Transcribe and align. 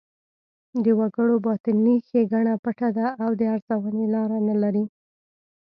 د 0.83 0.85
وګړو 0.99 1.35
باطني 1.45 1.95
ښېګڼه 2.07 2.53
پټه 2.63 2.89
ده 2.97 3.07
او 3.23 3.31
د 3.39 3.41
ارزونې 3.55 4.05
لاره 4.15 4.37
نه 4.47 4.55
لري. 4.63 4.85